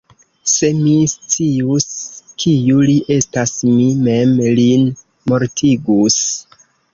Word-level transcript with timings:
Se 0.51 0.69
mi 0.77 0.93
scius, 1.11 1.85
kiu 2.43 2.79
li 2.87 2.95
estas, 3.17 3.53
mi 3.73 3.85
mem 4.09 4.33
lin 4.61 4.89
mortigus! 5.35 6.19